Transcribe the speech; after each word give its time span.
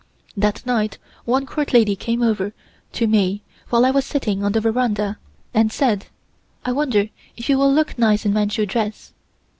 That 0.35 0.65
night 0.65 0.97
one 1.25 1.45
Court 1.45 1.73
lady 1.73 1.95
came 1.95 2.23
over 2.23 2.53
to 2.93 3.05
me 3.05 3.43
while 3.69 3.85
I 3.85 3.91
was 3.91 4.03
sitting 4.03 4.43
on 4.43 4.51
the 4.53 4.59
veranda 4.59 5.19
and 5.53 5.71
said: 5.71 6.07
"I 6.65 6.71
wonder 6.71 7.09
if 7.37 7.49
you 7.49 7.59
will 7.59 7.71
look 7.71 7.99
nice 7.99 8.25
in 8.25 8.33
Manchu 8.33 8.65
dress?" 8.65 9.13